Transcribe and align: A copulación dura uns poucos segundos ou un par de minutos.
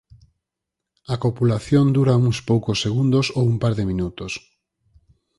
A 1.13 1.15
copulación 1.23 1.85
dura 1.97 2.21
uns 2.25 2.37
poucos 2.49 2.77
segundos 2.85 3.25
ou 3.37 3.43
un 3.53 3.57
par 3.63 3.73
de 3.79 3.87
minutos. 3.91 4.31